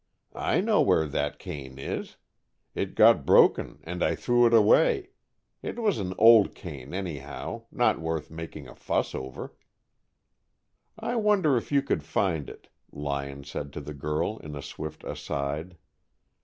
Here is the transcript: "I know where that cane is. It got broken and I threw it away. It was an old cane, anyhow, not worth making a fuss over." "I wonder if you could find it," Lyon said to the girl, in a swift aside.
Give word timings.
"I 0.33 0.61
know 0.61 0.81
where 0.81 1.05
that 1.07 1.37
cane 1.37 1.77
is. 1.77 2.17
It 2.73 2.95
got 2.95 3.23
broken 3.23 3.81
and 3.83 4.01
I 4.03 4.15
threw 4.15 4.47
it 4.47 4.51
away. 4.55 5.11
It 5.61 5.77
was 5.77 5.99
an 5.99 6.15
old 6.17 6.55
cane, 6.55 6.91
anyhow, 6.91 7.67
not 7.71 8.01
worth 8.01 8.31
making 8.31 8.67
a 8.67 8.73
fuss 8.73 9.13
over." 9.13 9.53
"I 10.97 11.17
wonder 11.17 11.55
if 11.55 11.71
you 11.71 11.83
could 11.83 12.01
find 12.03 12.49
it," 12.49 12.67
Lyon 12.91 13.43
said 13.43 13.71
to 13.73 13.79
the 13.79 13.93
girl, 13.93 14.39
in 14.39 14.55
a 14.55 14.63
swift 14.63 15.03
aside. 15.03 15.77